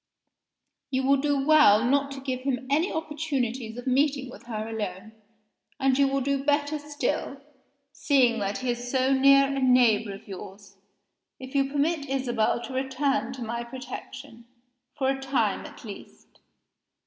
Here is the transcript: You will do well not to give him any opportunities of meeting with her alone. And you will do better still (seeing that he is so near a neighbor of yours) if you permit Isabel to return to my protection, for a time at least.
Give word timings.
You 0.89 1.03
will 1.03 1.17
do 1.17 1.45
well 1.45 1.85
not 1.85 2.09
to 2.13 2.21
give 2.21 2.39
him 2.39 2.65
any 2.71 2.91
opportunities 2.91 3.77
of 3.77 3.85
meeting 3.85 4.31
with 4.31 4.45
her 4.47 4.67
alone. 4.67 5.11
And 5.79 5.95
you 5.95 6.07
will 6.07 6.21
do 6.21 6.43
better 6.43 6.79
still 6.79 7.39
(seeing 7.91 8.39
that 8.39 8.57
he 8.57 8.71
is 8.71 8.89
so 8.89 9.13
near 9.13 9.45
a 9.45 9.59
neighbor 9.59 10.11
of 10.11 10.27
yours) 10.27 10.75
if 11.39 11.53
you 11.53 11.69
permit 11.71 12.09
Isabel 12.09 12.63
to 12.63 12.73
return 12.73 13.31
to 13.33 13.43
my 13.43 13.63
protection, 13.63 14.45
for 14.97 15.07
a 15.07 15.21
time 15.21 15.67
at 15.67 15.85
least. 15.85 16.39